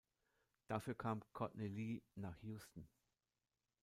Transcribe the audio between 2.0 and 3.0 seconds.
nach Houston.